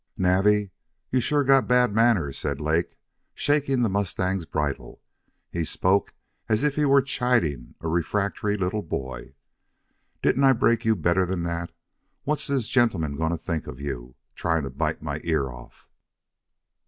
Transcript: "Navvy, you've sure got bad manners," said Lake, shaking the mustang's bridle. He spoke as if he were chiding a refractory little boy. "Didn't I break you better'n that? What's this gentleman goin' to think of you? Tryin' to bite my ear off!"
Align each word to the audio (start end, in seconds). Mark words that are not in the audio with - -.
"Navvy, 0.17 0.71
you've 1.11 1.23
sure 1.23 1.43
got 1.43 1.67
bad 1.67 1.93
manners," 1.93 2.35
said 2.35 2.59
Lake, 2.59 2.97
shaking 3.35 3.83
the 3.83 3.87
mustang's 3.87 4.47
bridle. 4.47 4.99
He 5.51 5.63
spoke 5.63 6.15
as 6.49 6.63
if 6.63 6.75
he 6.75 6.85
were 6.85 7.03
chiding 7.03 7.75
a 7.81 7.87
refractory 7.87 8.57
little 8.57 8.81
boy. 8.81 9.35
"Didn't 10.23 10.43
I 10.43 10.53
break 10.53 10.85
you 10.85 10.95
better'n 10.95 11.43
that? 11.43 11.71
What's 12.23 12.47
this 12.47 12.67
gentleman 12.67 13.15
goin' 13.15 13.29
to 13.29 13.37
think 13.37 13.67
of 13.67 13.79
you? 13.79 14.15
Tryin' 14.33 14.63
to 14.63 14.71
bite 14.71 15.03
my 15.03 15.21
ear 15.23 15.51
off!" 15.51 15.87